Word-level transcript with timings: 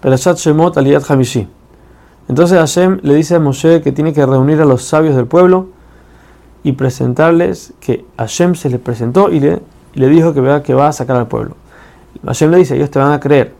Perashat 0.00 0.36
Shemot 0.36 0.76
Aliyat 0.76 1.08
Hamishi. 1.10 1.48
Entonces 2.28 2.58
Hashem 2.58 3.00
le 3.02 3.14
dice 3.14 3.36
a 3.36 3.40
Moshe 3.40 3.80
que 3.82 3.90
tiene 3.90 4.12
que 4.12 4.24
reunir 4.24 4.60
a 4.60 4.64
los 4.64 4.84
sabios 4.84 5.16
del 5.16 5.26
pueblo 5.26 5.68
y 6.62 6.72
presentarles 6.72 7.72
que 7.80 8.04
Hashem 8.18 8.54
se 8.54 8.68
les 8.68 8.80
presentó 8.80 9.30
y 9.30 9.40
le, 9.40 9.60
dijo 9.94 10.34
que, 10.34 10.40
vea 10.40 10.62
que 10.62 10.74
va 10.74 10.88
a 10.88 10.92
sacar 10.92 11.16
al 11.16 11.26
pueblo. 11.26 11.56
Hashem 12.26 12.50
le 12.50 12.58
dice, 12.58 12.76
ellos 12.76 12.90
te 12.90 12.98
van 12.98 13.12
a 13.12 13.20
creer. 13.20 13.54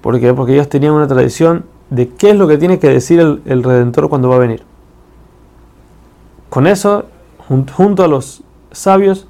¿Por 0.00 0.18
Porque 0.34 0.54
ellos 0.54 0.68
tenían 0.68 0.94
una 0.94 1.06
tradición 1.06 1.64
de 1.90 2.08
qué 2.08 2.30
es 2.30 2.36
lo 2.36 2.48
que 2.48 2.58
tiene 2.58 2.78
que 2.78 2.88
decir 2.88 3.20
el, 3.20 3.62
Redentor 3.62 4.08
cuando 4.08 4.28
va 4.28 4.36
a 4.36 4.38
venir. 4.38 4.62
Con 6.48 6.66
eso, 6.66 7.04
junto 7.48 8.02
a 8.02 8.08
los 8.08 8.42
sabios, 8.72 9.28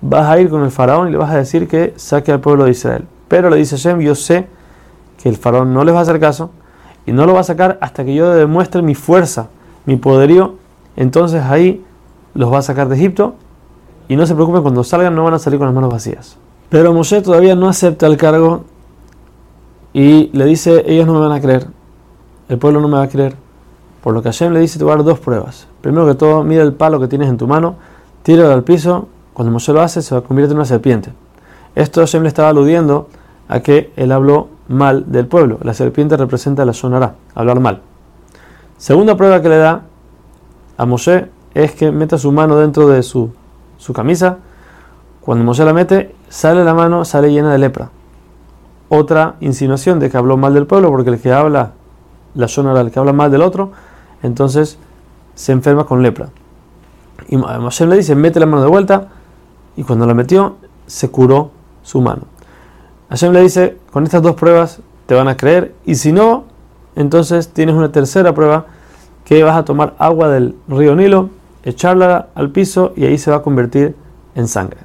vas 0.00 0.26
a 0.26 0.40
ir 0.40 0.48
con 0.48 0.62
el 0.62 0.70
faraón 0.70 1.08
y 1.08 1.12
le 1.12 1.18
vas 1.18 1.30
a 1.30 1.36
decir 1.36 1.68
que 1.68 1.92
saque 1.96 2.32
al 2.32 2.40
pueblo 2.40 2.64
de 2.64 2.70
Israel. 2.70 3.04
Pero 3.28 3.50
le 3.50 3.56
dice 3.56 3.76
Hashem, 3.76 4.00
yo 4.00 4.14
sé 4.14 4.46
que 5.22 5.28
el 5.28 5.36
faraón 5.36 5.72
no 5.72 5.84
les 5.84 5.94
va 5.94 6.00
a 6.00 6.02
hacer 6.02 6.18
caso 6.18 6.50
y 7.06 7.12
no 7.12 7.26
lo 7.26 7.34
va 7.34 7.40
a 7.40 7.44
sacar 7.44 7.78
hasta 7.80 8.04
que 8.04 8.14
yo 8.14 8.32
demuestre 8.32 8.82
mi 8.82 8.94
fuerza, 8.94 9.48
mi 9.86 9.96
poderío. 9.96 10.54
Entonces 10.96 11.42
ahí 11.42 11.84
los 12.34 12.52
va 12.52 12.58
a 12.58 12.62
sacar 12.62 12.88
de 12.88 12.96
Egipto 12.96 13.34
y 14.08 14.16
no 14.16 14.26
se 14.26 14.34
preocupen, 14.34 14.62
cuando 14.62 14.84
salgan 14.84 15.14
no 15.14 15.24
van 15.24 15.34
a 15.34 15.38
salir 15.38 15.58
con 15.58 15.66
las 15.66 15.74
manos 15.74 15.90
vacías. 15.90 16.36
Pero 16.68 16.92
Moshe 16.92 17.22
todavía 17.22 17.54
no 17.54 17.68
acepta 17.68 18.06
el 18.06 18.16
cargo 18.16 18.64
y 19.92 20.30
le 20.32 20.44
dice, 20.44 20.82
ellos 20.86 21.06
no 21.06 21.14
me 21.14 21.20
van 21.20 21.32
a 21.32 21.40
creer, 21.40 21.68
el 22.48 22.58
pueblo 22.58 22.80
no 22.80 22.88
me 22.88 22.96
va 22.96 23.04
a 23.04 23.08
creer. 23.08 23.36
Por 24.02 24.14
lo 24.14 24.22
que 24.22 24.30
Hashem 24.30 24.52
le 24.52 24.58
dice, 24.58 24.78
te 24.78 24.84
voy 24.84 24.94
a 24.94 24.96
dar 24.96 25.04
dos 25.04 25.20
pruebas. 25.20 25.68
Primero 25.80 26.06
que 26.06 26.14
todo, 26.14 26.42
mira 26.42 26.62
el 26.62 26.72
palo 26.72 26.98
que 26.98 27.06
tienes 27.06 27.28
en 27.28 27.36
tu 27.36 27.46
mano, 27.46 27.76
tíralo 28.22 28.52
al 28.52 28.64
piso, 28.64 29.08
cuando 29.32 29.52
Moshe 29.52 29.72
lo 29.72 29.80
hace 29.80 30.02
se 30.02 30.20
convertir 30.22 30.52
en 30.52 30.56
una 30.56 30.64
serpiente. 30.64 31.12
Esto 31.74 32.00
Hashem 32.00 32.22
le 32.22 32.28
estaba 32.28 32.48
aludiendo 32.48 33.08
a 33.48 33.60
que 33.60 33.92
él 33.96 34.10
habló 34.12 34.48
mal 34.68 35.10
del 35.10 35.26
pueblo. 35.26 35.58
La 35.62 35.74
serpiente 35.74 36.16
representa 36.16 36.64
la 36.64 36.72
sonará, 36.72 37.14
hablar 37.34 37.60
mal. 37.60 37.80
Segunda 38.76 39.16
prueba 39.16 39.42
que 39.42 39.48
le 39.48 39.58
da 39.58 39.82
a 40.76 40.86
Moshe 40.86 41.28
es 41.54 41.72
que 41.72 41.92
meta 41.92 42.18
su 42.18 42.32
mano 42.32 42.56
dentro 42.56 42.88
de 42.88 43.02
su, 43.02 43.32
su 43.78 43.92
camisa. 43.92 44.38
Cuando 45.20 45.44
Moshe 45.44 45.64
la 45.64 45.72
mete, 45.72 46.14
sale 46.28 46.64
la 46.64 46.74
mano, 46.74 47.04
sale 47.04 47.30
llena 47.32 47.52
de 47.52 47.58
lepra. 47.58 47.90
Otra 48.88 49.36
insinuación 49.40 50.00
de 50.00 50.10
que 50.10 50.16
habló 50.16 50.36
mal 50.36 50.54
del 50.54 50.66
pueblo, 50.66 50.90
porque 50.90 51.10
el 51.10 51.20
que 51.20 51.32
habla 51.32 51.72
la 52.34 52.48
sonará, 52.48 52.80
el 52.80 52.90
que 52.90 52.98
habla 52.98 53.12
mal 53.12 53.30
del 53.30 53.42
otro, 53.42 53.72
entonces 54.22 54.78
se 55.34 55.52
enferma 55.52 55.84
con 55.84 56.02
lepra. 56.02 56.30
Y 57.28 57.36
Moshe 57.36 57.86
le 57.86 57.96
dice, 57.96 58.14
mete 58.14 58.40
la 58.40 58.46
mano 58.46 58.62
de 58.62 58.68
vuelta, 58.68 59.08
y 59.76 59.84
cuando 59.84 60.06
la 60.06 60.14
metió, 60.14 60.56
se 60.86 61.10
curó 61.10 61.50
su 61.82 62.00
mano. 62.00 62.31
Hashem 63.12 63.34
le 63.34 63.42
dice, 63.42 63.76
con 63.92 64.04
estas 64.04 64.22
dos 64.22 64.36
pruebas 64.36 64.80
te 65.04 65.14
van 65.14 65.28
a 65.28 65.36
creer, 65.36 65.74
y 65.84 65.96
si 65.96 66.12
no, 66.12 66.44
entonces 66.96 67.48
tienes 67.48 67.74
una 67.74 67.92
tercera 67.92 68.34
prueba, 68.34 68.64
que 69.26 69.44
vas 69.44 69.54
a 69.54 69.66
tomar 69.66 69.94
agua 69.98 70.30
del 70.30 70.54
río 70.66 70.96
Nilo, 70.96 71.28
echarla 71.62 72.28
al 72.34 72.52
piso 72.52 72.94
y 72.96 73.04
ahí 73.04 73.18
se 73.18 73.30
va 73.30 73.36
a 73.36 73.42
convertir 73.42 73.94
en 74.34 74.48
sangre. 74.48 74.78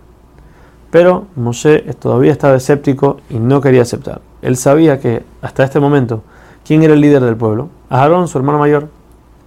Pero 0.91 1.27
Moshe 1.37 1.79
todavía 1.99 2.33
estaba 2.33 2.57
escéptico 2.57 3.15
y 3.29 3.39
no 3.39 3.61
quería 3.61 3.83
aceptar. 3.83 4.19
Él 4.41 4.57
sabía 4.57 4.99
que 4.99 5.23
hasta 5.41 5.63
este 5.63 5.79
momento, 5.79 6.21
¿quién 6.65 6.83
era 6.83 6.95
el 6.95 6.99
líder 6.99 7.23
del 7.23 7.37
pueblo? 7.37 7.69
Aarón, 7.89 8.27
su 8.27 8.37
hermano 8.37 8.59
mayor. 8.59 8.89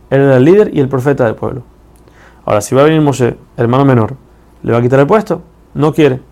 Era 0.09 0.39
el 0.39 0.45
líder 0.47 0.75
y 0.75 0.81
el 0.81 0.89
profeta 0.89 1.27
del 1.27 1.35
pueblo. 1.35 1.65
Ahora, 2.47 2.63
si 2.63 2.75
va 2.75 2.81
a 2.81 2.85
venir 2.85 3.03
Moshe, 3.03 3.37
hermano 3.59 3.85
menor, 3.85 4.15
¿le 4.63 4.73
va 4.73 4.79
a 4.79 4.83
quitar 4.83 5.01
el 5.01 5.07
puesto? 5.07 5.43
No 5.75 5.93
quiere. 5.93 6.30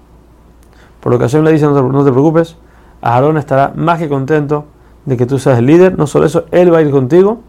Por 1.00 1.12
lo 1.12 1.18
que 1.18 1.24
Hashem 1.24 1.44
le 1.44 1.52
dice, 1.52 1.66
no 1.66 2.04
te, 2.04 2.12
preocupes, 2.12 2.56
Aarón 3.00 3.38
estará 3.38 3.72
más 3.74 3.98
que 3.98 4.08
contento 4.08 4.64
de 5.04 5.16
que 5.16 5.26
tú 5.26 5.38
seas 5.38 5.58
el 5.58 5.66
líder. 5.66 5.96
No 5.96 6.06
solo 6.06 6.26
eso, 6.26 6.44
él 6.50 6.72
va 6.72 6.78
a 6.78 6.82
ir 6.82 6.90
contigo. 6.90 7.40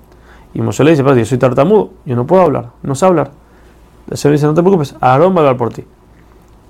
Y 0.53 0.61
Moshe 0.61 0.83
le 0.83 0.91
dice, 0.91 1.03
pero 1.03 1.15
yo 1.15 1.25
soy 1.25 1.37
tartamudo, 1.37 1.91
yo 2.05 2.15
no 2.15 2.25
puedo 2.25 2.41
hablar, 2.41 2.71
no 2.81 2.95
sé 2.95 3.05
hablar. 3.05 3.31
Hashem 4.09 4.31
le 4.31 4.37
dice, 4.37 4.47
no 4.47 4.53
te 4.53 4.61
preocupes, 4.61 4.95
Aarón 4.99 5.33
va 5.33 5.37
a 5.37 5.39
hablar 5.41 5.57
por 5.57 5.71
ti. 5.71 5.85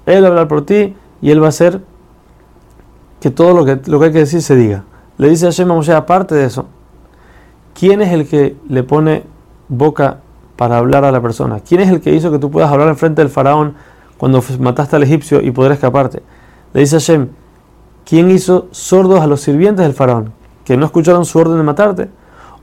Él 0.06 0.24
va 0.24 0.28
a 0.28 0.30
hablar 0.32 0.48
por 0.48 0.66
ti 0.66 0.96
y 1.22 1.32
él 1.32 1.42
va 1.42 1.46
a 1.46 1.50
hacer 1.50 1.82
que 3.22 3.30
todo 3.30 3.54
lo 3.54 3.66
que, 3.66 3.80
lo 3.90 4.00
que 4.00 4.08
hay 4.08 4.12
que 4.12 4.20
decir 4.20 4.42
se 4.42 4.56
diga. 4.56 4.84
Le 5.18 5.30
dice 5.30 5.46
Hashem 5.46 5.70
a 5.70 5.74
Moshe, 5.74 5.94
aparte 5.94 6.36
de 6.36 6.46
eso, 6.46 6.66
¿quién 7.74 8.02
es 8.02 8.12
el 8.12 8.28
que 8.28 8.56
le 8.68 8.84
pone 8.84 9.24
boca 9.68 10.20
para 10.56 10.78
hablar 10.78 11.06
a 11.06 11.12
la 11.12 11.22
persona? 11.22 11.60
¿Quién 11.60 11.82
es 11.82 11.90
el 11.90 12.02
que 12.02 12.14
hizo 12.14 12.32
que 12.32 12.40
tú 12.40 12.52
puedas 12.52 12.72
hablar 12.72 12.88
en 12.88 12.98
frente 12.98 13.22
del 13.22 13.30
faraón 13.30 13.76
cuando 14.18 14.44
mataste 14.60 14.96
al 14.96 15.04
egipcio 15.04 15.42
y 15.42 15.52
poder 15.52 15.74
escaparte? 15.74 16.22
Le 16.74 16.82
dice 16.82 16.98
Hashem, 16.98 17.30
¿quién 18.06 18.30
hizo 18.30 18.68
sordos 18.72 19.22
a 19.22 19.28
los 19.28 19.42
sirvientes 19.42 19.86
del 19.86 19.96
faraón, 19.96 20.34
que 20.64 20.78
no 20.78 20.86
escucharon 20.86 21.26
su 21.26 21.40
orden 21.40 21.58
de 21.58 21.64
matarte? 21.64 22.10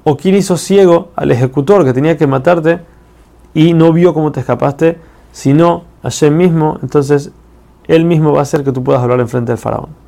¿O 0.05 0.17
quién 0.17 0.37
hizo 0.37 0.57
ciego 0.57 1.11
al 1.17 1.33
ejecutor 1.33 1.85
que 1.85 1.93
tenía 1.93 2.17
que 2.17 2.27
matarte 2.27 2.81
y 3.53 3.73
no 3.75 3.93
vio 3.93 4.15
cómo 4.15 4.31
te 4.31 4.41
escapaste, 4.41 4.99
sino 5.33 5.85
Hashem 6.03 6.37
mismo? 6.37 6.79
Entonces, 6.83 7.33
él 7.89 8.05
mismo 8.05 8.33
va 8.33 8.41
a 8.41 8.43
hacer 8.43 8.63
que 8.63 8.73
tú 8.73 8.85
puedas 8.85 9.03
hablar 9.03 9.21
en 9.21 9.29
frente 9.29 9.53
del 9.53 9.59
faraón. 9.59 10.06